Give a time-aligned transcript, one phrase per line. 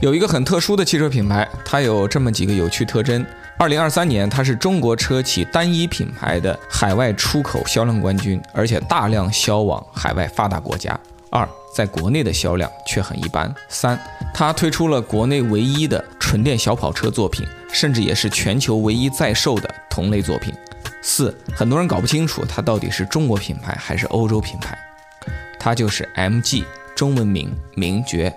[0.00, 3.24] 有一个很特殊的汽车品牌，它有这么几个有趣特征。
[3.58, 10.98] 二零二三年，它是中国车企单一品牌的海外出口销量冠军，而且大量销往海外发达国家。
[11.30, 13.54] 二，在国内的销量却很一般。
[13.68, 13.98] 三，
[14.32, 20.54] 它推出了国内唯一的纯电小跑车作品，甚至也是全球唯一在售的同类作品。
[21.02, 24.78] 四，很多人搞不清楚它到底是中国品牌还是欧洲品牌，
[25.58, 26.64] 它就是 MG，
[26.96, 28.34] 中文名名爵。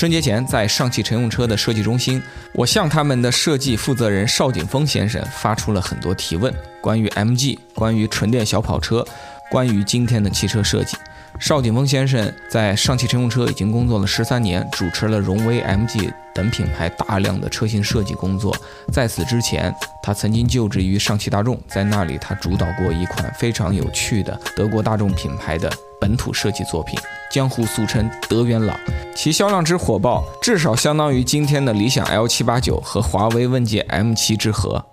[0.00, 2.22] 春节前，在上汽乘用车的设计中心，
[2.54, 6.50] 我向他们的设计负责人邵景峰先生发出了很多提问，
[6.80, 9.06] 关于 MG，关于纯电小跑车，
[9.50, 10.96] 关于今天的汽车设计。
[11.38, 18.54] 邵景峰先生在上汽乘用车已经工作了十三年，主持了荣威、MG 等品牌大量的车型设计工作。
[18.92, 26.98] 在此之前，他曾经就职于上汽大众，在那里他主导过一款非常有趣的德国大众品牌的本土设计作品，
[27.32, 28.78] 江湖俗称“德元朗”。
[29.16, 34.84] 其销量之火爆，至少相当于今天的理想 L 七八九和华为问界 M 七之和。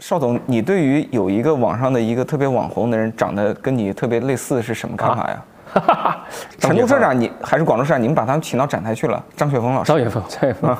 [0.00, 5.42] 邵总，你对于有一个网上的一个特别网红的人长得跟你特别类似是什么看法呀？
[6.58, 9.22] 成都车展你还是广州车展，你们把他们请到展台去了？
[9.36, 10.76] 张雪峰老师，张雪峰，张雪峰。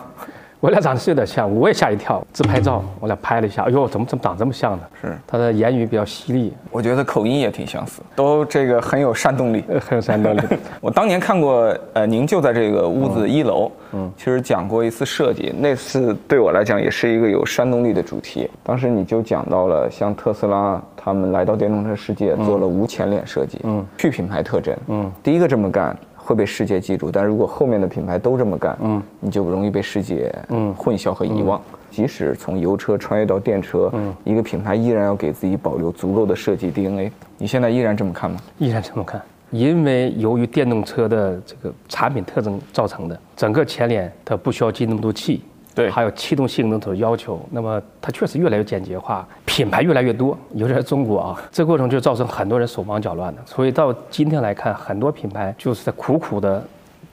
[0.60, 2.24] 我俩长得是有点像，我也吓一跳。
[2.32, 4.82] 自拍照， 我俩拍了一下，哎呦，怎么怎么长这么像呢？
[5.00, 10.40] 是他的言语比较犀利，我觉得口音也挺相似，都这个很有煽动力， 很有煽动力。
[10.80, 18.50] 我当年看过，呃，您就在这个屋子一楼，嗯，其实讲过一次设计，那次对我来讲也是一个有煽动力的主题。
[18.62, 25.96] 当时你就讲到了，像特斯拉他们来到电动车世界，做了无前脸设计，嗯，去品牌特征，嗯，第一个这么干。
[26.26, 31.60] 会被世界记住，但如果后面的品牌都这么干，嗯，你就容易被世界嗯混淆和遗忘。
[31.88, 37.12] 即使从油车穿越到电车，嗯，一个品牌依然要给自己保留足够的设计 DNA。
[37.38, 38.38] 你现在依然这么看吗？
[38.58, 45.42] 依然这么看，因为由于电动车的这个产品特征造成的，整个前脸它不需要进那么多气。
[45.76, 53.42] 对，还有气动性能的要求，那么它确实越来越简洁化，品牌越来越多，尤其是中国啊， 这过程就造成很多人手忙脚乱的。
[53.44, 56.64] 所以到今天来看，很多品牌就是在苦苦的，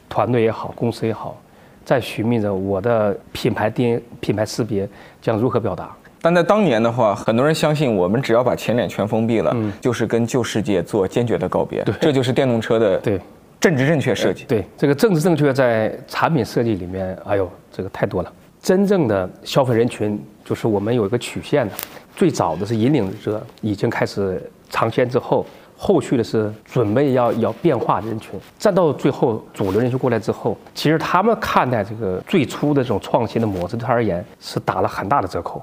[0.08, 1.38] 团队也好，公司也好，
[1.84, 4.88] 在寻觅着我的品牌定品牌识别
[5.22, 5.94] 将如何表达。
[6.22, 11.84] 但在当年的话，很多人相信我们只要把前脸全封闭了，就是跟旧世界做坚决的告别。
[11.84, 13.20] 对，这就是电动车的对
[13.60, 14.46] 政治正确设计。
[14.46, 18.32] 对，这个政治正确在产品设计里面，哎呦，这个太多了。
[18.64, 21.74] 真正的消费人群就是我们有一个曲线的，
[22.16, 25.46] 最早的是引领者已经开始尝鲜之后，
[25.78, 35.62] 后续的是准备要要变化的人群，再到最后主流人群过来之后，其实他们看待这个最初的这种创新的模式对他而言是打了很大的折扣。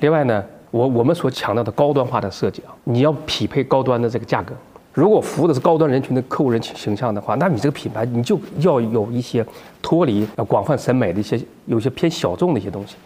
[0.00, 4.54] 另外呢，我我们所强调的高端化的设计啊，你要匹配高端的这个价格。
[4.92, 9.46] 如果服务的是高端人群的客户人群形象的话，那你这个品牌你就要有一些
[9.80, 12.96] 脱离广泛审美的一些有些偏小众的一些东西。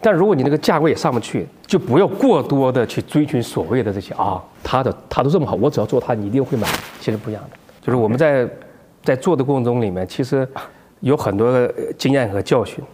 [0.00, 6.68] 但如果你那个价位也上不去，就不要过多的去追寻所谓的这些啊，他的他都这么好，我只要做他，你一定会买。
[7.00, 8.48] 其实不一样的，就是我们在
[9.02, 10.46] 在做的过程中里面，其实
[11.00, 11.66] 有很多
[11.96, 12.84] 经验和教训。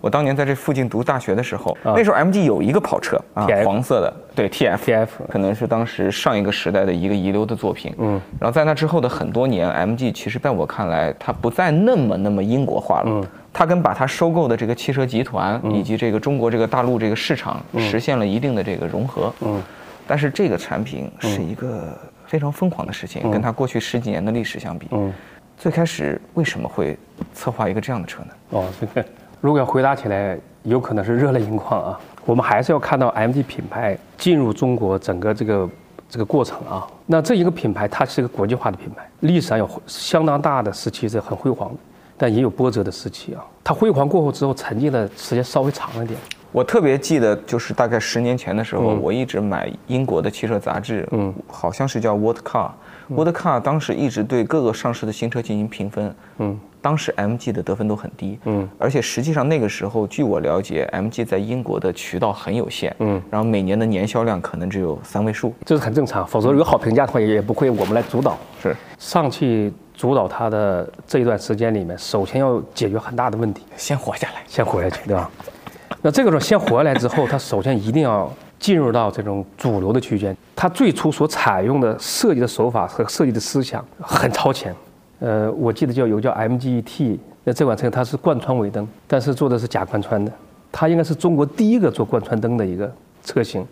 [0.00, 7.94] 我当年在这附近读大学的时候，那时候 MG 有一个跑车啊，黄色的，对 TF，TF 可能是当时上一个时代的一个遗留的作品。
[7.98, 13.06] 嗯，然后在那之后的很多年，MG 其实在我看来，它不再那么那么英国化了。
[13.08, 19.30] 嗯，它跟把它收购的这个汽车集团以及这个中国这个大陆这个市场实现了一定的这个融合。
[19.40, 19.62] 嗯，
[20.06, 24.86] 但是这个产品是一个非常疯狂的事情，跟它过去十几年的历史相比。
[24.92, 25.12] 嗯，
[25.58, 26.96] 最开始为什么会
[27.34, 28.28] 策划一个这样的车呢？
[28.50, 29.06] 哦，这个。
[29.40, 32.00] 如果要回答起来，有可能是热泪盈眶啊！
[32.26, 35.68] 我们还是要看到 MG 品牌进入中国整个这个
[36.08, 36.86] 这个过程啊。
[37.06, 41.76] 那这一个品牌，它是一个国际化的品牌，历史上有相当大的时期是很辉煌的，
[42.18, 43.42] 但也有波折的时期啊。
[43.64, 46.20] 它辉煌过后之后，沉寂的时间稍微长了点。
[46.52, 56.60] 我特别记得，就是大概十年前的时候，我一直买英国的汽车杂志，嗯，好像是叫 What Car，What Car 当时一直对各个上市的新车进行评分，嗯。
[56.82, 66.26] 当时 MG 的得分都很低，嗯，而且实际上那个时候，据我了解，MG 在英国的渠道很有限，嗯，然后每年的年销量可能只有三位数，这是很正常。
[66.26, 68.38] 否则有好评价的话，也不会我们来主导。
[68.62, 75.30] 是上汽主导它的这一段时间里面，首先要解决很大的问题，先活下来，先活下去，对吧？
[76.02, 80.34] 那这个时候先活下来之后，它首先一定要进入到这种主流的区间。
[80.56, 84.74] 它最初所采用的设计的手法和设计的思想很超前。
[85.20, 90.32] 呃，我记得叫有叫 MGT，那这款车它是贯穿尾灯，但是做的是假贯穿的，
[90.72, 92.90] 它应该是中国第一个做贯穿灯的一个
[93.22, 93.66] 车型，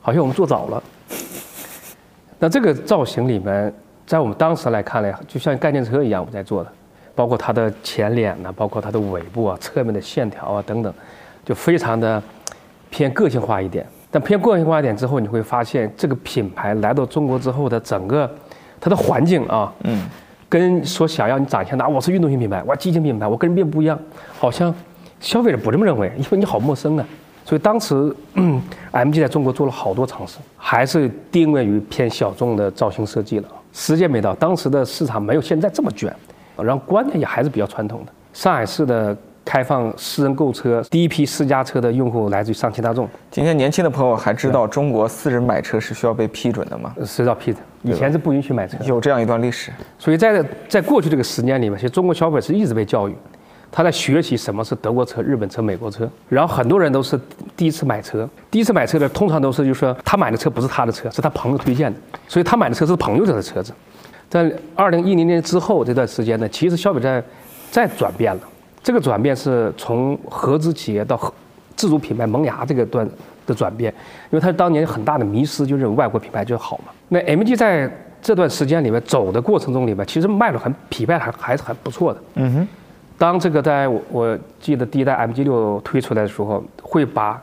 [0.00, 0.82] 好像我们做早了。
[2.38, 3.72] 那这个造型里面，
[4.06, 6.70] 在我们当时来看呢，就像概念车一样我们在做的，
[7.14, 10.92] 包括它的前脸呐、包括它的尾部啊、侧面的线条啊等等，
[11.44, 12.22] 就非常的
[12.90, 13.86] 偏个性化一点。
[14.10, 18.30] 但偏个性化一点之后，你会发现这个品牌来到中国之后的整个
[18.80, 20.06] 它的环境啊，嗯，
[20.54, 23.98] 跟所想要你展现的啊，我是运动型品牌，我激情品牌，我跟人变不一样，
[24.38, 24.72] 好像
[25.18, 27.04] 消费者不这么认为，因为你好陌生啊。
[27.44, 28.62] 所以当时、嗯、
[28.92, 33.48] MG 在中国做了好多尝试，还是定位于偏小众的造型设计了。
[33.72, 36.14] 时间没到，当时的市场没有现在这么卷，
[36.56, 38.12] 然后观念也还是比较传统的。
[38.32, 46.94] 上海市的开放私人购车，第一批私家车的用户来自于上汽大众，今天年轻的朋友还知道中国私人买车是需要被批准的吗？
[47.04, 48.78] 是要批的，以前是不允许买车。
[48.84, 49.70] 有这样一段历史。
[49.98, 53.14] 所以在在过去这个十年里面，其实中国消费者是一直被教育，
[53.70, 56.08] 他在学习什么是德国车、日本车、美国车。
[56.28, 57.20] 然后很多人都是
[57.54, 63.72] 第一次买车，第一次买车的通常都是就是说他买的车不是他的车，是他朋友推荐的，所以他买的车是朋友的车子。
[64.30, 67.22] 在二零一零年之后这段时间呢，其实消费者
[67.70, 68.40] 在转变了。
[68.84, 71.32] 这个转变是从合资企业到合
[71.74, 73.08] 自主品牌萌芽这个段
[73.46, 73.92] 的转变，
[74.30, 76.92] 因为它当年很大的迷失，就认为外国品牌就好嘛。
[77.08, 77.90] 那 MG 在
[78.20, 82.20] 这段时间里面走的过程中里面，其实卖的很匹配，还还是很不错的。
[82.34, 82.68] 嗯哼，
[83.16, 87.42] 当这个在我我记得第一代 MG 六推出来的时候，会把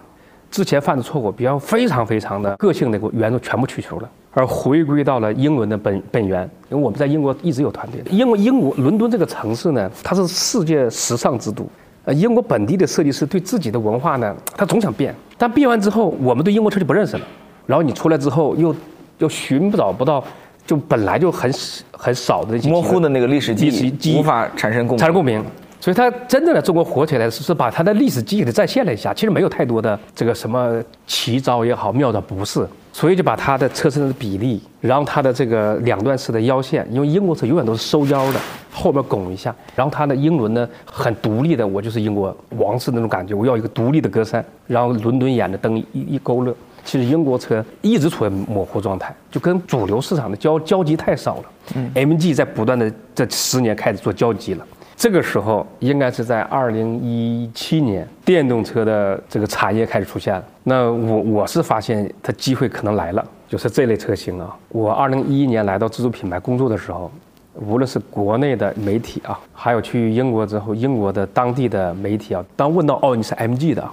[0.52, 6.50] 之前犯的错误，比方非常非常的个性的元素全部去除了，而回归到了英伦的本本源。
[6.70, 11.68] 因为我们在英国一直有团队的，因为英国伦敦这个城市呢，它是世界时尚之都。
[12.04, 17.28] 呃，英国本地的设计师对自己的文化呢，他总想变，但变完之后，我们对英国车就不认识了。
[17.68, 18.76] 然后你出来之后，又
[19.20, 20.24] 又寻不找不到，
[20.66, 21.54] 就本来就很
[21.92, 25.44] 很少的模糊的那个历史记忆忆无法产生共鸣产生共鸣。
[25.82, 38.40] 所以它真正的中国火起来是是把它的历史记忆给再现了一下，其实没有太多的这个什么奇招也好妙招不是，所以就把它的车身的比例，然后它的这个两段式的腰线，因为英国车永远都是收腰的，
[38.72, 46.56] 后边拱一下，然后它的英伦呢很独立的，我就是英国王室那种感觉，我要一个独立的格栅，然后伦敦眼的灯一一勾勒。
[46.84, 51.44] 其实英国车一直处于模糊状态，就跟主流市场的交交集太少了。
[51.76, 54.66] 嗯，MG 在不断的这十年开始做交集了。
[55.02, 60.44] 这个时候应该是在二零一七年，电动车的这个产业开始出现了。
[60.64, 64.56] 那我我是发现它机会可能来了，就是这类车型啊。
[64.70, 67.12] 我二零一一年来到自主品牌工作的时候，
[67.56, 73.84] 无论是国内的媒体啊，还有去英国之后，英国的当地的媒体啊，当问到哦你是 MG 的，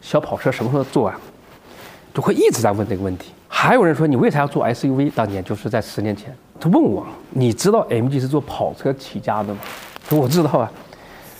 [0.00, 1.18] 小跑车什么时候做啊？
[2.14, 3.32] 就会一直在问这个问题。
[3.48, 5.10] 还有人说你为啥要做 SUV？
[5.12, 9.58] 当年就是在十年前，他问我，你知道 MG 是做跑车起家的吗？
[10.20, 10.70] 我知道啊，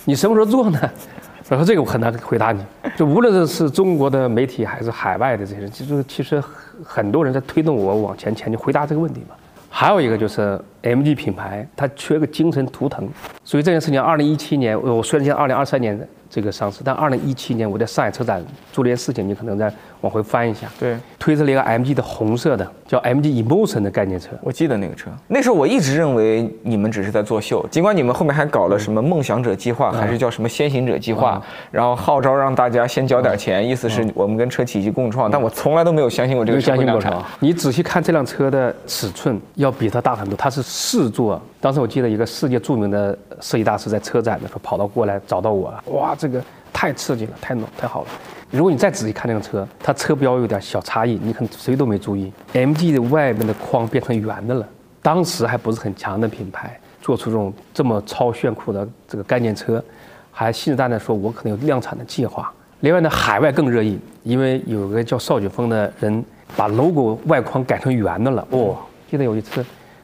[0.05, 0.79] 你什么时候做呢？
[1.49, 2.65] 然后这个我很难回答你。
[2.95, 6.41] 就无论是中国的媒体还是海外的这些人，其实其实
[6.83, 9.35] 很多人在推动我往前前进，回答这个问题嘛。
[9.69, 13.07] 还有一个就是 MG 品牌，它缺个精神图腾，
[13.43, 15.97] 所以这件事情，二零一七年，我虽然现在二零二三年
[16.29, 19.71] 这个上市，但二零一七年我在上海车展做了件事情，你可能再
[20.01, 24.31] 往回翻一下，对，推出了一个 MG 的红色的叫 MG Emotion 的概念车。
[24.41, 31.41] 我记得那个车，那时候我一直认为你们只是在作秀，尽管你们后面还搞了什么梦想者计划，还是叫什么先行者计划，
[31.71, 37.11] 然后号召让大家先交点钱，意思是我们跟车企一起共创，但我从来都没有相信过这个相信会量产。
[37.13, 37.27] 过它。
[37.39, 40.35] 你仔细看这辆车的尺寸，要比它大很多。
[40.35, 41.39] 它是四座。
[41.61, 46.43] 当时我记得一个世界著名的设计大师在车展的时候跑到过来找到我，哇，这个
[46.73, 48.07] 太刺激了，太浓太好了。
[48.49, 52.33] 如果你再仔细看这辆车，它车标有点小差异，你可能谁都没注意。
[52.53, 54.67] MG 的外面的框变成圆的了，
[54.99, 59.83] 当时还不是很强的品牌，做出这种这么超炫酷的这个概念车，
[60.31, 62.51] 还信誓旦旦说我可能有量产的计划。
[62.79, 68.47] 另外呢，海外更热议，因为有个叫邵雪峰的人把 logo 外框改成圆的了。
[68.49, 68.75] 哦，
[69.09, 69.63] 记得有一次，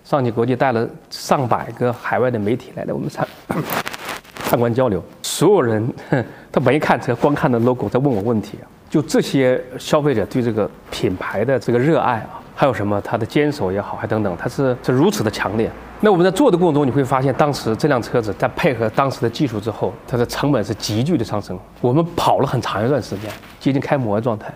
[0.10, 3.28] 上汽国际带了上百个海外的媒体来了我们参
[4.44, 5.88] 参观交流，所有人
[6.52, 8.58] 他没看车，光看的 logo 在问我问题。
[8.90, 15.70] 就这些消费者对这个品牌的这个热爱啊，还有什么他的坚守也好，还等等，他是是如此的强烈。
[16.00, 21.56] 那我们在做的过程中，你会发现，当时这辆车子在配合当时的技术之后，它的成本是急剧的上升。
[21.82, 24.48] 我们跑了很长一段时间，接近开模的状态，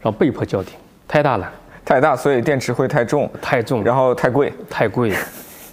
[0.00, 1.50] 然后被迫叫停，太大了，
[1.90, 4.52] 太大，所以电池会太重，太重，然后太贵。
[4.70, 5.12] 太贵。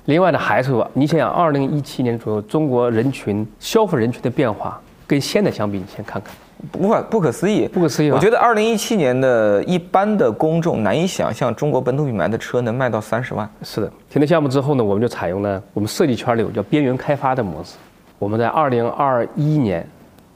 [0.05, 6.33] 另外呢，还是说，你想想，二零一七年左右，中国人群消费人群的变化，跟现在相比，你先看看，
[6.81, 13.47] 无法不可思议，不可思议我觉得二零一七年的一般的公众难以想象，中国本土品牌的车能卖到三十万。
[13.61, 17.75] 是的，停了项目之后呢，我们就采用了我们设计圈里有叫边缘开发的模式。
[18.17, 19.87] 我们在二零二一年，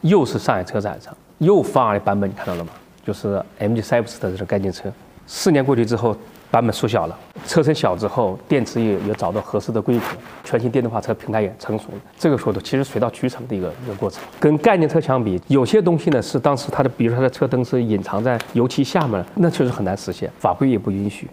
[0.02, 2.70] 又是上海车展上又发了版本，你看到了吗？
[3.04, 4.94] 就是 MG Cypress 的这个概念车。
[5.34, 6.14] 四年过去之后，
[6.52, 10.04] 版本缩小了，车身小之后，电池也也找到合适的规格，
[10.44, 12.02] 全新电动化车平台也成熟了。
[12.20, 14.22] 这个时候其实水到渠成的一个一个过程。
[14.42, 21.30] 跟概念车相比，有些东西呢是当时它的，比如它的车灯是隐藏在油漆下面，那确实很难实现，法规也不允许。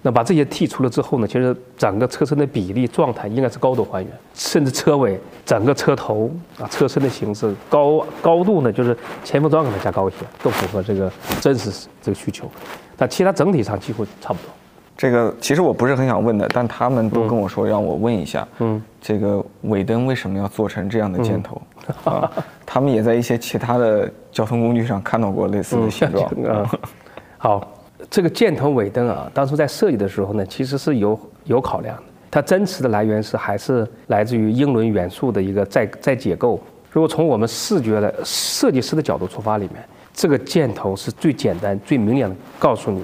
[0.00, 12.50] 那把这些剔除了之后呢，其实整个车身的比例状态应该是高度还原，甚至车尾、整个车头啊、车身的形式、高高度呢，就是前风装可能加高一些，更符合这个真实这个需求。
[12.96, 14.50] 但其他整体上几乎差不多。
[14.96, 21.60] 这个其实我不是很想问的，但他们都跟我说让我问一下，嗯，这个尾灯为什么要做成这样的箭头？
[22.04, 22.30] 啊，
[22.64, 26.26] 他们也在一些其他的交通工具上看到过类似的形状。
[26.44, 26.70] 啊，
[27.38, 27.68] 好。
[28.10, 32.02] 这个箭头尾灯啊，当初在设计的时候呢，其实是有有考量的。
[32.32, 36.60] 它真实的来源是还是来自于英伦元素的一个再再解构。
[36.90, 39.82] 如果从我们视觉的设计师的角度出发，里面
[40.12, 43.02] 这个箭头是最简单、最明显的告诉你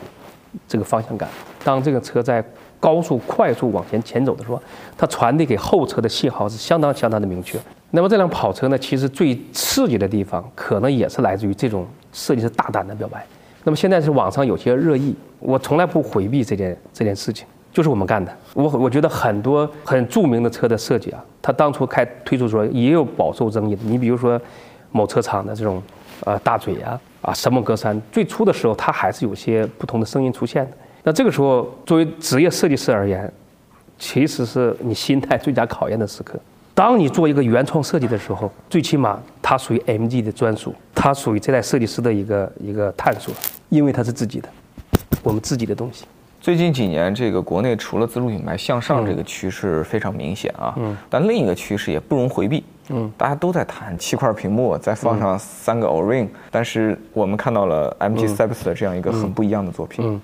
[0.66, 1.28] 这个方向感。
[1.64, 2.44] 当这个车在
[2.80, 4.62] 高速快速往前前走的时候，
[4.96, 7.58] 它传递给后车的信号是相当相当的明确。
[7.90, 13.26] 那么这辆跑车呢，其实最刺激的地方，可能也是来自于这种设计师大胆的表白。
[13.64, 18.30] 那么现在是网上有些热议，我从来不回避这件这件事情，就是我们干的。
[18.54, 23.82] 我我觉得很多很著名的车的设计啊，它当初开推出的时候也有饱受争议的。
[23.84, 24.40] 你比如说，
[24.92, 25.82] 某车厂的这种，
[26.24, 30.76] 呃大嘴啊啊什么格栅，最初的时候它还是有些不同的声音出现的。
[31.04, 33.32] 那这个时候作为职业设计师而言，
[33.98, 36.38] 其实是你心态最佳考验的时刻。
[36.74, 43.34] 当你做一个原创设计的时候，最起码它属于 MG 的专属，它属于这代设计师的一个一个探索，
[43.68, 44.48] 因为它是自己的，
[45.24, 46.04] 我们自己的东西。
[46.40, 60.04] 最近几年，这个国内除了自主品牌向上这个趋势非常明显啊，嗯，但另一个趋势也不容回避，嗯，大家都在谈七块屏幕，再放上三个 O-ring，但是我们看到了 MG Cyberster 的这样一个很不一样的作品。
[60.06, 60.20] 嗯，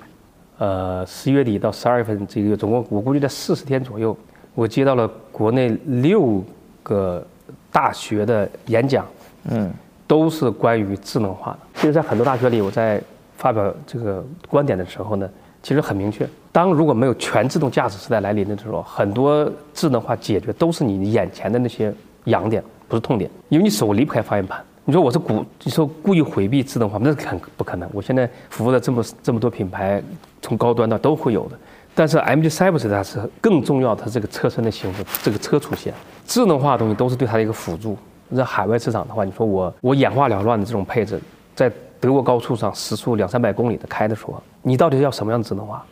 [0.59, 4.16] 呃，十月底到十二月份这个月总共我估计在四十天左右。
[4.54, 6.40] 我接到了国内六
[6.85, 7.26] 个
[7.73, 9.04] 大学的演讲，
[9.50, 9.68] 嗯，
[10.06, 11.59] 都是关于智能化的。
[11.75, 13.02] 其实，在很多大学里，我在
[13.37, 15.28] 发表这个观点的时候呢，
[15.61, 21.92] 其实很明确：当如果没有全自动驾驶时代来临的时候，很多智能化解决都是你眼前的那些
[22.25, 24.62] 痒点，不是痛点，因为你手离不开方向盘。
[24.85, 27.88] 你说我是故，你说故意回避智能化，那是肯不可能。
[27.93, 30.02] 我现在服务的这么这么多品牌，
[30.43, 31.59] 从高端到都会有的。
[31.95, 35.95] 但是 MG Cyber 它是更重要，它这个车身的形式，这个车出现，
[36.26, 37.97] 智能化的东西都是对它的一个辅助。
[38.35, 41.21] 在海外市场的话，你说我我眼花缭乱的这种配置，
[41.54, 45.83] 在德国高速上时速两三百公里的开的时候，你到底要什么样的智能化？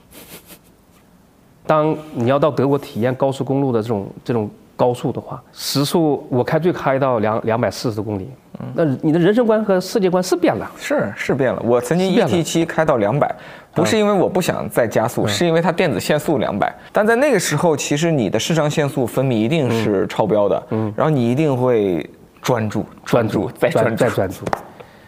[1.64, 8.28] 当你要到德国体验高速公路的这种这种高速的话，时速我开最开到两两百四十公里，
[8.74, 11.62] 那你的人生观和世界观是变了，是是变了。
[11.64, 13.34] 我曾经 ET 七开到两百。
[13.74, 16.70] 不是因为我不想再加速，是因为它电子限速两百。
[16.92, 22.06] 但在那个时候，其实你的肾上腺素分泌一定是超标的，嗯，然后你一定会
[22.42, 24.44] 专注、专注、再专注、再专注。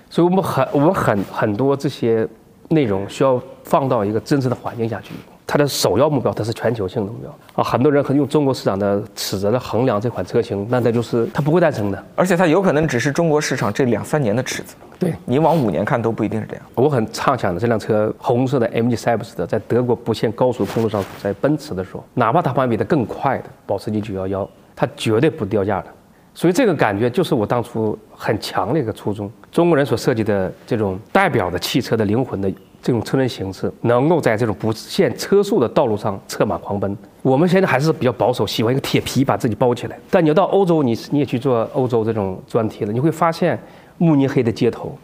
[0.09, 2.27] 所以我们很、我们很很多这些
[2.71, 5.13] 内容需要放到一个真实的环境下去。
[5.55, 7.63] 它的首要目标，它是全球性的目标啊！
[7.63, 14.75] 很多人可能用中国市场的尺子来衡量这款车型，那它就是它不会诞生的，而且它有可能只是中国市场这两三年的尺子。
[14.99, 16.63] 对你往五年看都不一定是这样。
[16.75, 25.87] 我很畅想的这辆车，红色的 MG Cyberster，在德国不限高速公路上，在奔驰的时候，哪怕它旁边比它更快的保时捷911，它绝对不掉价的。
[26.35, 29.31] 所以这个感觉就是我当初很强的一个初衷。
[29.53, 32.53] 中国人所设计的这种代表的汽车的灵魂的。
[32.85, 36.95] 这种车身形式能够在这种不限车速的道路上策马狂奔。
[37.23, 39.99] 我们现在还是比较保守，喜欢一个铁皮把自己包起来。
[40.11, 43.59] 但你要到欧洲，你你也去做欧洲这种专题了，你会发现
[43.97, 44.95] 慕尼黑的街头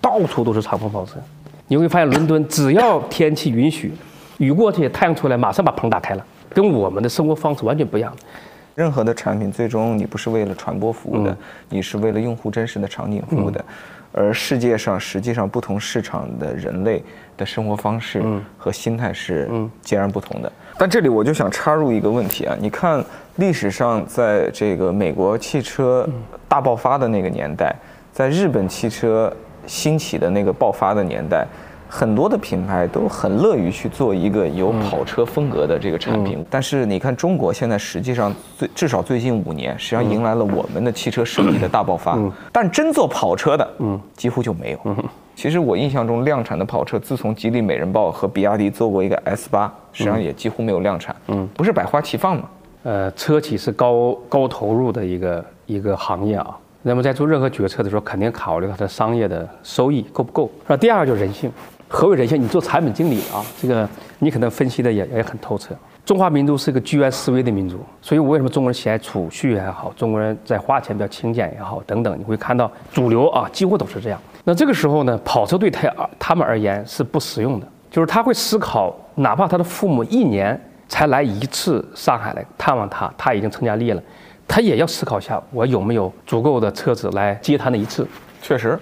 [0.00, 1.16] 到处都是敞篷跑车。
[1.68, 3.92] 你会发现伦敦只要天气允许，
[4.38, 8.10] 雨过去，太阳出来，马上把棚打开了，跟我们的生活方式完全不一样。
[8.76, 11.36] 任何的产品最终你不是为了传播服务的，
[11.70, 13.64] 你是为了用户真实的场景服务的。
[14.12, 17.02] 而世界上实际上不同市场的人类
[17.36, 18.22] 的生活方式
[18.56, 20.52] 和心态是截然不同的。
[20.78, 23.02] 但这里我就想插入一个问题啊，你看
[23.36, 26.06] 历史上在这个美国汽车
[26.46, 27.74] 大爆发的那个年代，
[28.12, 29.34] 在日本汽车
[29.66, 31.46] 兴起的那个爆发的年代。
[31.88, 42.18] 很多的品牌都很乐于去做一个有跑车风格的这个产品，但是你看中国现在实际上最至少最近五年，实际上迎来了我们的汽车设计的大爆发，
[42.52, 44.96] 但真做跑车的，嗯，几乎就没有。
[45.34, 51.14] 其实我印象中量产的跑车，自从吉利美人豹和比亚迪做过一个 S 八，实际上也几乎没有量产。
[51.28, 52.44] 嗯，不是百花齐放吗？
[52.84, 56.56] 呃，车企是高高投入的一个一个行业啊。
[56.82, 60.50] 那么在做任何决策的时候，肯定考虑它的商业的收益够不够。
[60.66, 61.50] 那第二个就是人性。
[61.88, 62.40] 何为人性？
[62.40, 63.88] 你做产品经理啊，这个
[64.18, 65.74] 你可能分析的也也很透彻。
[66.04, 74.20] 中华民族是个居安思危的民族，所以为什么中国人喜爱储蓄也好，中国人在花钱比较勤俭也好等等，你会看到主流啊几乎都是这样。
[74.44, 84.02] 那这个时候呢，跑车对他他们而言是不实用的，就是他会思考，哪怕他的父母一年才来一次上海来探望他，他已经成家立业了，
[84.46, 88.06] 他也要思考一下，我有没有足够的车子来接他那一次。
[88.46, 88.78] 确实，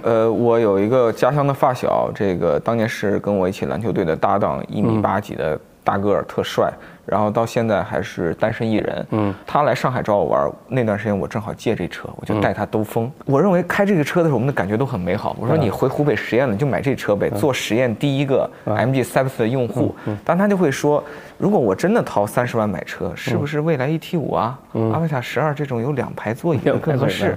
[0.00, 6.72] 呃，我有一个家乡的发小，这个当年是跟我一起篮球队的搭档，一米八几的大个儿，特帅。
[7.04, 9.06] 然后到现在还是单身一人。
[9.10, 13.12] 嗯，他来上海找我玩，那段时间我正好借这车，我就带他兜风。
[13.26, 15.36] 我认为开这个车的时候，我们的感觉都很美好。
[15.38, 19.94] 我说你回湖北实验了，就买这车呗，做实验第一个 MG Service 的用户。
[20.24, 21.04] 但他就会说，
[21.36, 24.58] 如果我真的掏三十万买车，是不是蔚来 ET 五啊，
[24.90, 27.36] 阿维塔十二这种有两排座椅的更合适？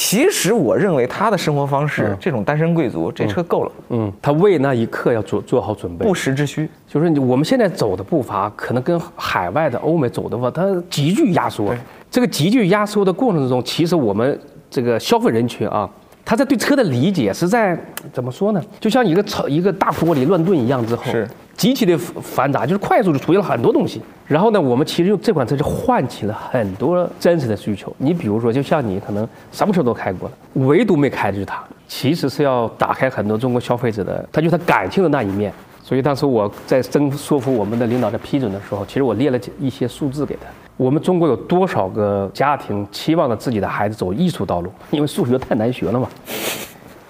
[0.00, 3.72] 其实我认为他的生活方式，这种单身贵族，这车够了。
[3.88, 6.70] 嗯，他为那一刻要做做好准备，不时之需。
[6.86, 11.74] 就是我们现在走的步伐，可能跟海外的欧美走的话，它急剧压缩。
[12.08, 14.38] 这个急剧压缩的过程之中，其实我们
[14.70, 15.90] 这个消费人群啊。
[16.24, 17.76] 他在对车的理解是在
[18.12, 18.62] 怎么说呢？
[18.78, 21.26] 就像一个超一个大锅里乱炖一样之后，是
[21.58, 24.00] 极其的繁杂，就是快速的出现了很多东西。
[24.26, 27.92] 然后呢，我们其实用这款车就唤起了很多真实的需求。
[27.98, 30.34] 你比如说，就像你可能什么车都开过了，
[30.66, 31.62] 唯独没开的就是它。
[31.88, 35.52] 其实是要打开很多中国消费者的，他就他感性的那一面。
[35.82, 40.42] 所以当时我在征说服我们的领导在批准的时候，其实我列了一些数字给他。
[40.76, 44.70] 我们中国有多少个家庭期望着自己的孩子走艺术道路？
[44.90, 46.08] 因为数学太难学了嘛。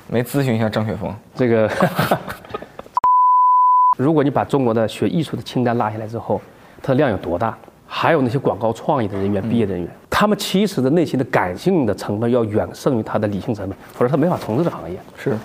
[0.07, 1.69] 没咨询一下张雪峰，这个，
[3.99, 6.41] 如果你把中国的学艺术的清单拉下来之后，
[6.81, 7.53] 它的量有多大？
[7.85, 14.97] 还有那些广告创意的人员、毕业人员，他们其实的内心的感性的成分要远胜于他的理性成分，否则他没法从事这行业。
[15.17, 15.37] 是。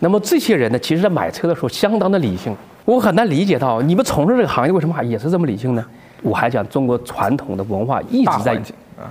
[0.00, 2.54] 那么这些人呢，其实在买车的时候相当的理性。
[2.84, 5.82] 我很难理解到你们从事这个行业为什么还也是这么理性呢？
[6.20, 8.60] 我还讲中国传统的文化一直在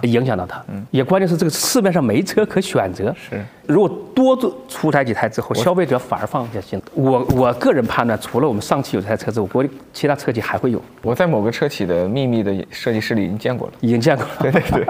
[0.04, 3.13] 影响到他，也关键是这个市面上没车可选择。
[3.17, 4.36] 是，如果多
[4.67, 6.82] 出台几台之后，消费者反而放下心。
[6.93, 10.82] 我我个人判断，除了我们上汽有这台车之外，国内其他车企还会有。
[11.02, 14.32] 我在某个车企的秘密的设计师里已经见过了，已经见过了。
[14.41, 14.88] 对对对，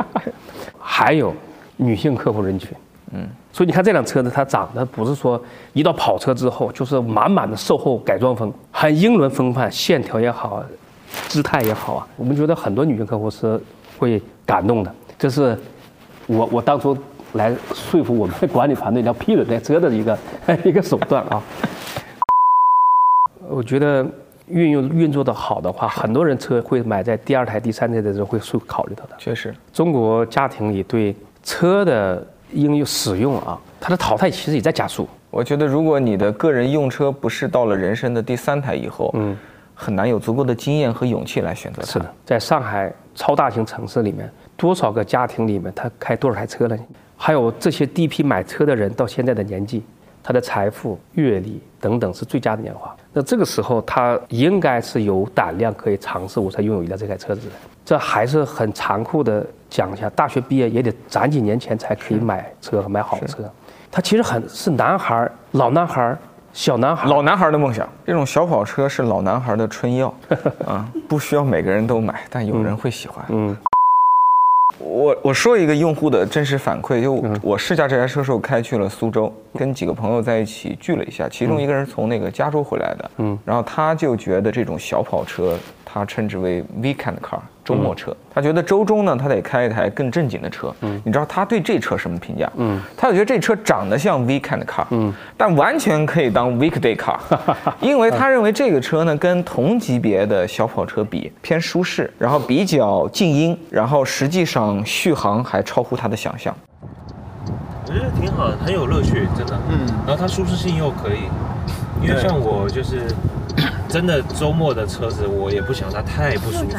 [0.80, 1.34] 还有
[1.78, 2.70] 女性客户人群，
[3.12, 5.42] 嗯，所以你看这辆车子，它长得不是说
[5.74, 10.64] 一到跑车之后就是满满的售后改装风，很英伦风范，线条也好。
[11.28, 13.62] 姿态也好啊，我们觉得很多女性客户是
[14.04, 14.96] 会感动的。
[15.18, 15.58] 这是
[16.28, 16.98] 我我当初
[17.34, 20.18] 来说服我们的管理团队要批准这车的一个
[20.66, 21.42] 一个手段啊。
[23.48, 24.06] 我觉得
[24.48, 29.16] 运用运作的好的话，很多人车会买在第二台、第三台的时候会会考虑到的。
[29.18, 35.08] 确实，中国家庭里对车的应用使用啊，它的淘汰其实也在加速。
[35.30, 39.38] 我觉得，如果你的个人用车不是到了人生的第三台以后，嗯。
[39.84, 41.88] 很难有足够的经验和勇气来选择它。
[41.92, 46.78] 是的，在上海超大型城市里面，多少个家庭里面他开多少台车呢？
[47.18, 49.84] 还有这些第一批买车的人到现在的年纪，
[50.24, 52.96] 他的财富、阅历等等是最佳的年华。
[53.12, 57.54] 那这个时候他应该是有胆量可以尝试我才拥有一辆这台车子的。
[57.86, 63.44] 这还是很残酷的讲一下，大学毕业也得攒几年钱才可以买车和买好车。
[63.92, 66.18] 他其实很是男孩老男孩
[66.54, 70.14] 小男孩，老男孩的梦想，这种小跑车是老男孩的春药，
[70.68, 73.26] 啊，不需要每个人都买，但有人会喜欢。
[73.30, 73.58] 嗯，
[74.78, 77.12] 我我说一个用户的真实反馈，就
[77.42, 87.40] 我试驾这台车时候开去了苏州，跟几个朋友在一起聚了一下，其中一个人从那个加州回来的，嗯，然后他就觉得这种小跑车，他称之为 weekend car。
[87.64, 90.74] 周末车，他觉得周中呢，他得开一台更正经的车。
[90.82, 92.52] 嗯，你知道他对这车什么评价？
[92.58, 97.18] 嗯，他就觉得这车长得像 weekend car，嗯，但完全可以当 weekday car，
[97.80, 106.54] 因为他认为这个车呢，跟同级别的小跑车比偏舒适，然后比较静音，然后实际上续航还超乎他的想象。
[107.86, 109.58] 我觉得挺好的，很有乐趣，真的。
[109.70, 111.30] 嗯，然后它舒适性又可以，
[112.02, 113.04] 因为像我就是
[113.94, 116.76] 真的周末的车子，我也不想它太不舒服。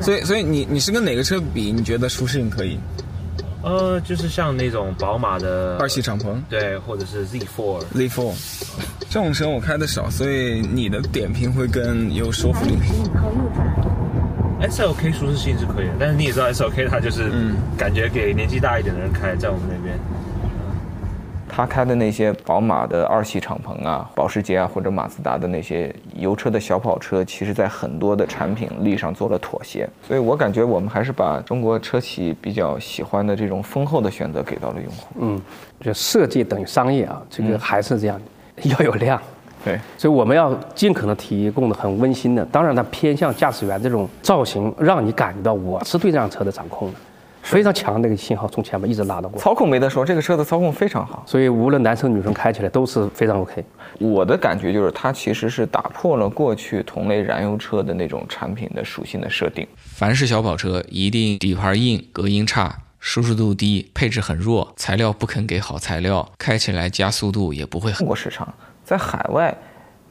[0.00, 1.70] 所以，所以你你是跟哪个车比？
[1.70, 2.76] 你觉得舒适性可以？
[3.62, 7.84] 呃，就是像那种宝马的二系敞篷，对，或者是 Z4。
[7.94, 8.32] Z4
[9.08, 12.76] 这种车我开的少，所以你的点评会更有说服力。
[14.60, 17.30] SLK 舒适性是可以的，但是你也知道 SLK 它就是
[17.76, 19.96] 感觉给年纪大一点的人开，在我们那边。
[21.58, 29.90] 他开的那些宝马的二系敞篷啊，保时捷啊，或者马自达的那些油车的小跑车，其实在很多的产品力上做了妥协。
[30.06, 35.06] 所以我感觉我们还是把中国车企比较喜欢的这种丰厚的选择给到了用户。
[35.18, 35.42] 嗯，
[35.80, 38.20] 就设计等于商业啊，这个还是这样。
[38.62, 39.20] 要有量。
[39.64, 46.98] 对，所以我们要尽可能提供的很温馨的，当然它偏向驾驶员这种造型，让你感觉到我是对这辆车的掌控的，
[47.48, 49.40] 非常强的一个信号从前面一直拉到过。
[49.40, 51.22] 操控没得说，这个车的操控非常好。
[51.26, 53.64] 所以无论男生女生开起来都是非常 OK。
[53.98, 59.66] 我的感觉就是它其实是打破了过去同类燃油车的那种产品的属性的设定。
[59.78, 67.98] 凡是小跑车，一定底盘硬、隔音差、舒适度低、配置很弱、材料不肯给好材料，开起来加速度也不会很。
[67.98, 68.52] 中国市场
[68.84, 69.56] 在海外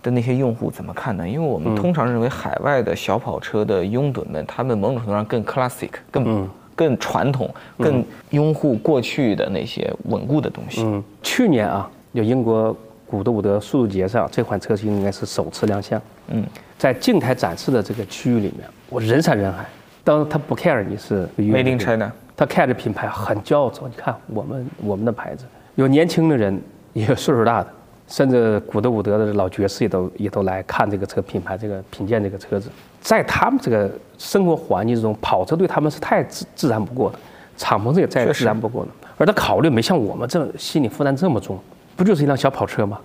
[0.02, 1.28] 的那些用户怎么看呢？
[1.28, 10.84] 因为我们通常认为海外的小跑车的拥趸们，他们某种程度上更 classic，更、更传统，更拥护过去的那些稳固的东西。
[10.84, 12.74] 嗯，去年啊，有英国
[13.08, 16.00] 古德伍德速度节上，这款车型应该是首次亮相。
[16.28, 16.46] 嗯，
[16.78, 19.66] 在静态展示的这个区域里面，我人山人海。
[20.04, 26.62] 当他不 care 你是 Made in China，他 care 这品牌很骄傲，说你看我们我们的牌子，有年轻的人，
[26.94, 27.68] 也有岁数大的，
[28.08, 32.70] 甚至古德伍德的老爵士也都也都来看这个车品牌，这个品鉴这个车子。
[33.02, 37.20] 在他们这个生活环境中，跑车对他们是太自自然不过的，
[37.58, 38.91] 敞篷车也再自然不过的。
[39.17, 41.60] 而他考虑没像我们这么心理负担这么重，
[41.96, 43.00] 不就是一辆小跑车吗？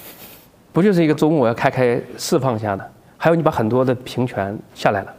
[0.72, 2.86] 不就是一个周末要开开释放一下的？
[3.16, 5.14] 还有你把很多的平权下来了，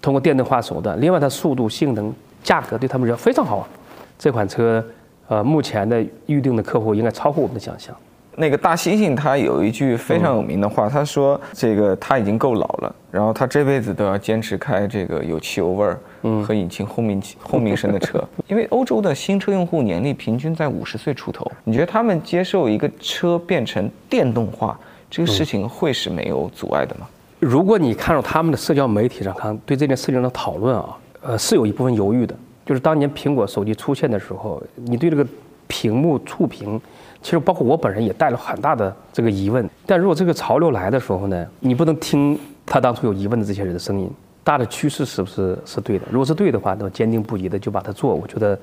[0.00, 2.14] 通过电动化手段，另外它速度、性能、
[2.44, 3.68] 价格对他们来说非常好啊。
[4.16, 4.84] 这款车，
[5.26, 7.94] 呃，目前的预定的客户应该超乎我们的想象。
[8.36, 15.98] 那个大猩猩他有一句非常有名的话，他说这个他已经够老了，然后他这辈子都要坚持开这个有汽油味儿
[16.44, 24.78] 和引擎轰鸣气轰鸣声的车， 因为欧洲的新车用户年龄平均在五十岁出头，你觉得他们接受一个车变成电动化
[25.10, 27.06] 这个事情会是没有阻碍的吗？
[27.40, 32.34] 如果你看到他们的社交媒体上看对这件事情的讨论啊，呃，是有一部分犹豫的。
[32.66, 35.26] 就是当年苹果手机出现的时候，你对这个
[35.66, 36.80] 屏幕触屏，
[37.22, 39.68] 其实包括我本人也带了很大的这个疑问。
[39.86, 44.10] 但如果这个潮流来的时候呢，你不能听他当初有疑问的这些人的声音，
[44.42, 46.04] 大的趋势是不是是对的？
[46.10, 48.58] 如果是对的话，那么坚定不移的就把它做，我觉得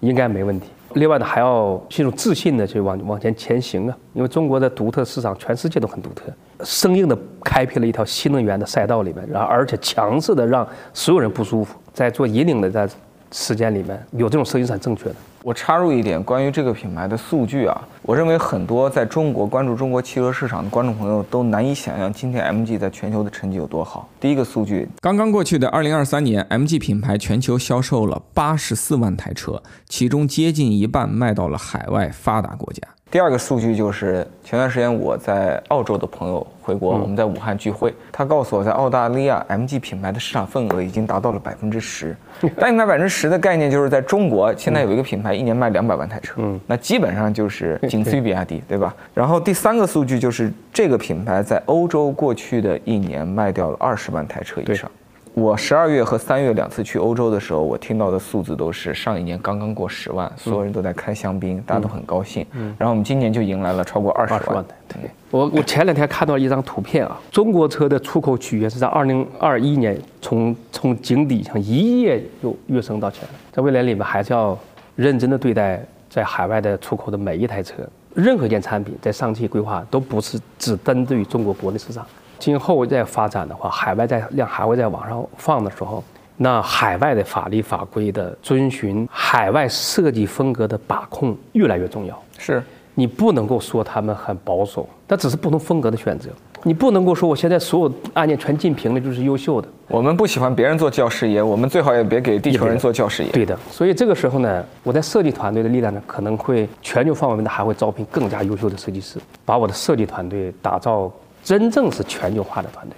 [0.00, 0.68] 应该没问题。
[0.94, 6.32] 另外呢，还要这种自信的去往往前前行啊，因为中国的独特市场，全世界都很独特，
[6.64, 12.88] 生硬的开辟了一条新能源的赛道里面，然后而且强势的让所有人不舒服，在做引领的在
[13.32, 15.16] 时间里面有这种声音是很正确的。
[15.44, 24.08] 我插入一点关于这个品牌的数据啊，我认为很多在中国关注中国汽车市场的观众朋友都难以想象今天 MG 在全球的成绩有多好。
[24.18, 32.80] 第一个数据，刚刚过去的2023年，MG 品牌全球销售了84万台车，其中接近一半卖到了海外发达国家。
[33.14, 42.16] 第二个数据就是前段时间我在澳洲的朋友回国，我们在武汉聚会，他告诉我在澳大利亚 MG 品牌的市场份额已经达到了百分之十。
[42.56, 48.92] 但你买百分之十的概念就是在中国现在有一个品牌一年卖两百万台车，嗯那基本上就是仅次于比亚迪，对吧？
[49.14, 54.90] 然后第三个数据就是这个品牌在欧洲过去的一年卖掉了二十万台车以上。
[55.34, 62.46] 我十二月和三月两次去欧洲的时候，我听到的数字都是上一年刚刚过十万，所有人都在开香槟，大家都很高兴。
[62.78, 64.64] 然后我们今年就迎来了超过二十万二十万。
[64.64, 65.00] 台。
[65.00, 74.56] 对，我我前两天看到一张图片啊，中国车的出口曲线是在二零二一年从从井底上一夜又跃升到前面，在未来里面还是要
[74.94, 77.82] 认真的对待在海外的出口的每一台车，
[78.14, 82.06] 任何一件产品在上汽规划都不是只针对于中国国内市场，
[82.38, 86.02] 今后再发展的话，海外在量还会再往上放的时候。
[86.36, 92.22] 那海外的法律法规的遵循，海外设计风格的把控越来越重要。
[92.38, 92.60] 是，
[92.94, 96.30] 你不能够说他们很保守，那只是不同风格的选择。
[96.66, 103.30] 你不能够说我现在所有案件全竞评的就是优秀的，我们不喜欢别人做教师爷，我们最好也别给地球人做教师爷。
[103.30, 103.56] 对的。
[103.70, 111.12] 所以这个时候呢，我在设计团队的力量呢，可能会全球范围内还会招聘更加优秀的设计师，把我的设计团队打造
[111.44, 112.96] 真正是全球化的团队。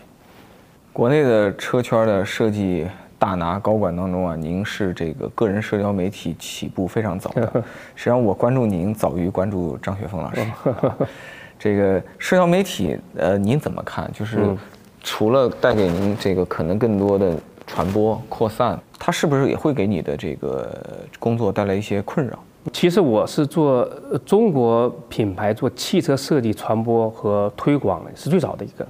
[0.92, 2.86] 国内的车圈的设计
[3.18, 7.42] 大拿高管当中啊，您是这个个人社交媒体起步非常早的。
[7.96, 10.46] 实际上，我关注您早于关注张雪峰老师。
[11.58, 14.08] 这个社交媒体，呃，您怎么看？
[14.12, 14.56] 就是
[15.02, 17.34] 除了带给您这个可能更多的
[17.66, 20.70] 传播扩散，它是不是也会给你的这个
[21.18, 22.38] 工作带来一些困扰？
[22.72, 28.86] 其实我是做呃中国品牌做汽车设计传播和推广的，是最早的一个。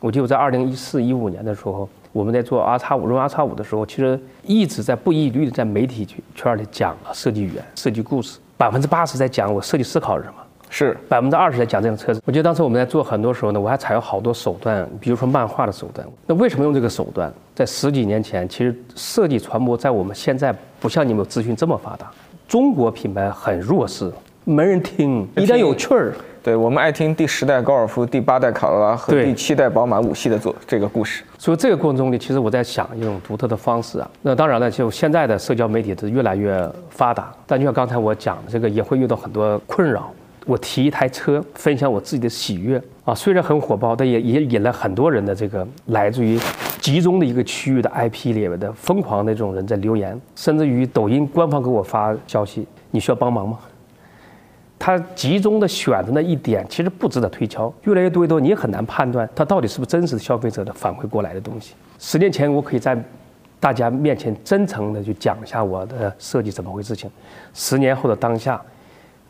[0.00, 10.34] 我记得我在二零一四一五年的时候，我们在做 R 叉五、荣 R 叉五的时候，其实一直在不遗余力地在媒体圈圈里讲设计语言、设计故事，百分之八十在讲我设计思考是什么。
[10.74, 12.22] 是百分之二十在讲这辆车子。
[12.24, 16.08] 我记得当时我们在做很多时候呢，我还采用好多手段，比如说漫画的手段。
[16.26, 17.30] 那为什么用这个手段？
[17.54, 22.10] 在十几年前，其实设计传播在我们现在不像你们有资讯这么发达，
[22.52, 24.12] 中国品牌很弱势，
[24.44, 25.26] 没人听。
[25.38, 26.12] 一旦有趣儿，
[26.42, 31.24] 对我们爱听第十代高尔夫、第八代卡罗拉和第七代宝马五系的做这个故事。
[31.38, 34.10] 所以这个过程中呢，其实我在想一种独特的方式啊。
[34.20, 40.12] 那当然了，就现在的社交媒体是越来越发达，但就像刚才我讲的，这个也会遇到很多困扰。
[40.46, 46.38] 我提一台车，分享我自己的喜悦啊，虽然很火爆，但也也引来很多人的这个来自于
[46.80, 53.58] 集中的一个区域的 IP 里面的疯狂的这种人在留言，甚至于抖音官方给我发消息，你需要帮忙吗？
[54.78, 57.72] 他集中的选择那一点，其实不值得推敲。
[57.84, 61.74] 越来越多越多，你也很难判断它到底是不是真实的消费者的反馈过来的东西。
[62.00, 63.00] 十年前，我可以在
[63.60, 67.08] 大家面前真诚的去讲一下我的设计怎么回事情。
[67.54, 68.60] 十年后的当下，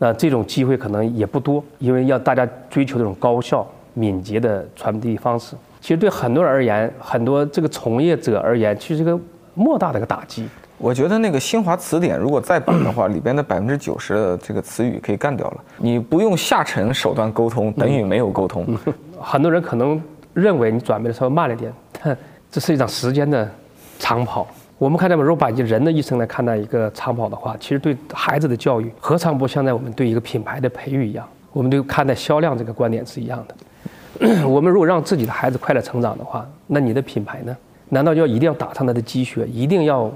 [0.02, 5.54] 那这种机会可能也不多，因为要大家追求这种高效、敏捷的传递方式。
[5.80, 9.16] 其实对很多人而言，很多这个从业者而言，其实是个
[9.54, 10.48] 莫大的一个打击。
[10.76, 15.60] 我觉得那个新华词典如果再版的话， 里边的百分之九十的这个词语可以干掉了。
[15.76, 18.66] 你不用下沉手段沟通，等于没有沟通。
[19.22, 20.02] 很多人可能
[20.34, 22.18] 认为你转变的稍微慢了点，但
[22.50, 23.48] 这是一场时间的
[24.00, 24.48] 长跑。
[24.82, 31.24] 我们看待，如果把人的一生来看待一个长跑的话，其实对孩子的教育，何尝不像在我们对一个品牌的培育一样？
[31.52, 34.42] 我们对看待销量这个观点是一样的。
[34.44, 37.56] 我们如果让自己的孩子快乐成长的话，那你的品牌呢？
[37.90, 40.10] 难道就要一定要打上他的鸡血，一定要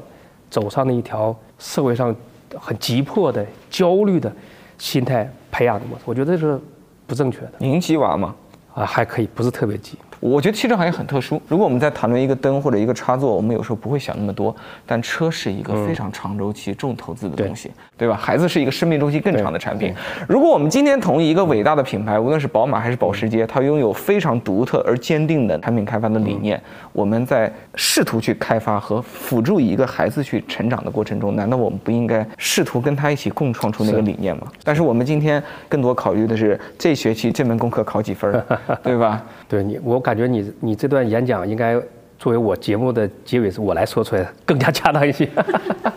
[0.51, 2.13] 走上那一条社会上
[2.59, 4.33] 很急迫的、焦虑的
[4.79, 6.03] 心态培养的模式？
[6.07, 6.59] 我觉得这是
[7.07, 8.35] 不正确的您鸡娃吗？
[8.75, 9.97] 啊，还可以，不是特别急。
[10.27, 11.41] 我觉得汽车行业很特殊。
[11.47, 14.55] 如果我们在谈论一个灯或者一个插座，我们有时候不会想那么多。
[14.85, 18.17] 但车是一个非常长周期、重投资的东西，对吧？
[18.17, 19.95] 孩子是一个生命周期更长的产品。
[20.29, 26.61] 如果我们今天同意一个伟大的品牌，无论是宝马还是保时捷，它拥有非常独特而坚定的产品开发的理念，
[26.93, 34.49] 我们在试图去开发和辅助一个孩子去成长的过程中，难道我们不应该试图跟他一起共创出那个理念吗？
[34.65, 39.23] 但是我们今天更多考虑的是这学期这门功课考几分儿， 对吧？
[39.49, 41.81] 对你，我感觉你你这段演讲应该
[42.19, 45.29] 作为我节目的结尾是我来说出来的，更加恰当一些。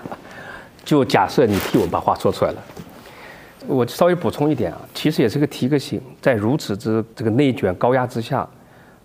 [0.86, 2.58] 就假设你替我把话说出来了，
[3.68, 8.48] 我稍微补充一点啊，其实也是个提个醒，在如此之这个内卷高压之下，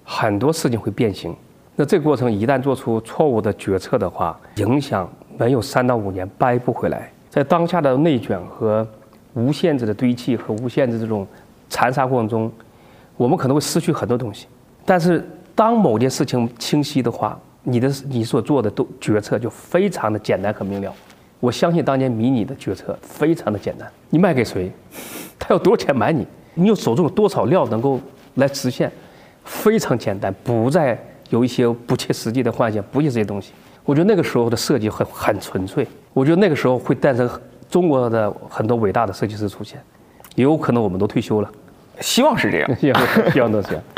[0.02, 1.35] 很多事情会变形。
[1.76, 7.11] 那这个过程一旦做出错误的决策的话，影响没有三到五年掰不回来。
[7.28, 8.87] 在当下的内卷和
[9.35, 11.26] 无限制的堆砌和无限制这种
[11.68, 12.52] 残杀过程中，
[13.16, 14.46] 我们可能会失去很多东西。
[14.85, 20.92] 但是当某件事情清晰的话，你的你所做的都决策就非常的简单和明了。
[21.40, 24.72] 我相信当年迷你的决策非常的简单，你卖给谁，
[25.38, 28.00] 他要多少钱买你，你有手中有多少料能够
[28.37, 28.90] 来实现，
[29.44, 30.98] 非常简单，不再
[31.29, 33.53] 有一些不切实际的幻想，不是这些东西。
[33.85, 37.29] 我觉得那个时候的设计很很纯粹，我觉得那个时候会诞生
[37.68, 39.79] 中国的很多伟大的设计师出现，
[40.35, 41.50] 也有可能我们都退休了，
[42.00, 42.70] 希望是这样。
[42.80, 43.83] 希望希望都是这样。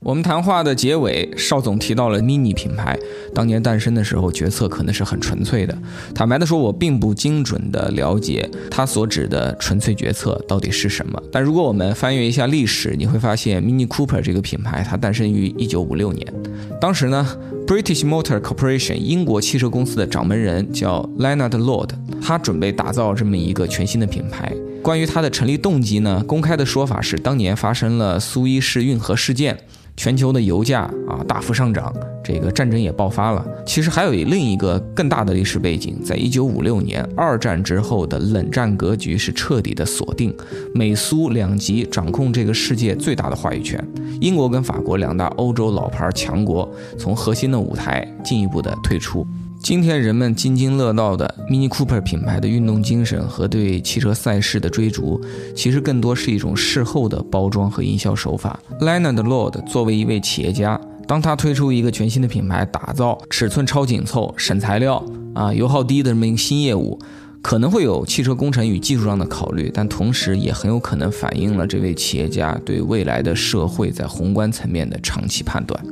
[0.00, 2.96] 我们谈话的结尾，邵总提到了 MINI 品牌
[3.34, 5.76] 当年诞生的时候，决策可能是很纯粹的。
[6.14, 11.20] 坦白的说，我并不精准的了解他所指的纯粹决策到底是什么。
[11.32, 16.32] 但如果我们翻阅一下历史，你会发现 MINI Cooper 这个品牌它诞生于1956年，
[16.80, 17.26] 当时呢
[17.66, 21.90] ，British Motor Corporation 英国汽车公司的掌门人叫 Leonard Lord，
[22.22, 24.52] 他准备打造这么一个全新的品牌。
[24.86, 29.58] 关于它的成立动机呢，公开的说法是当年发生了苏伊士运河事件。
[29.96, 33.44] 全球的油价啊大幅上涨，这个战争也爆发了。
[33.66, 40.32] 其实还有另一个更大的历史背景，在一九五六年二战之后的冷战格局是彻底的锁定，
[40.72, 43.82] 美苏两极掌控这个世界最大的话语权。
[44.20, 49.26] 英国跟法国两大欧洲老牌强国从核心的舞台进一步的退出。
[49.66, 55.20] 今天人们津津乐道的 Mini Cooper 品牌的运动精神和对汽车赛事的追逐，
[55.56, 58.60] 其实更多是一种事后的包装和营销手法。
[58.78, 66.96] Leonard Lord 作为一位企业家，当他推出一个全新的品牌，打造尺寸超紧凑、省材料啊、油耗低的这么一个新业务，
[67.42, 75.84] 可能会有汽车工程与技术上的考虑，但同时也很有可能反映了这位企业家对未来的社会在宏观层面的长期判断。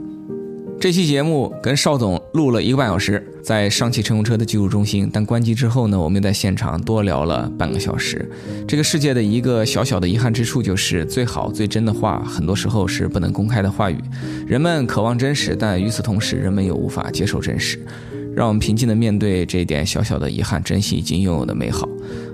[0.85, 8.31] 这期节目跟邵总录了一个半小时，在上汽乘用车的技术中心，但关机之后呢，我们又在现场多聊了半个小时。
[8.69, 13.97] 这个世界的一个小小的遗憾之处就是，最好最真的话，很多时候是不能公开的话语。
[14.47, 17.79] 人们渴望真实，但与此同时，人们又无法接受真实。
[18.37, 21.89] 让我们平静地面对这一点小小的遗憾，珍惜已经拥有的美好。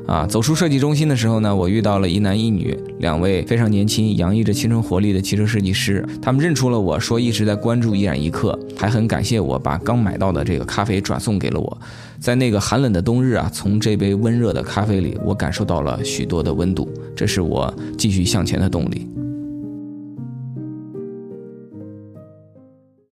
[0.06, 6.04] 啊，走出设计中心的时候呢，我遇到了一男一女两位非常年轻、洋溢着青春活力的汽车设计师。
[6.20, 11.78] 他们认出了我，说一直在关注一染一刻，还很感谢我把刚买到的这个咖啡转送给了我。
[12.18, 19.06] 在那个寒冷的冬日啊，从这杯温热的咖啡里，我感受到了许多的温度，这是我继续向前的动力。